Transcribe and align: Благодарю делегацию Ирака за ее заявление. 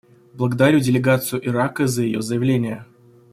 Благодарю 0.33 0.79
делегацию 0.79 1.45
Ирака 1.47 1.85
за 1.85 2.01
ее 2.01 2.23
заявление. 2.23 2.87